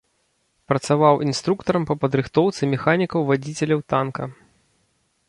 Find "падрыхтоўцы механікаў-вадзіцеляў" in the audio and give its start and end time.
2.05-3.79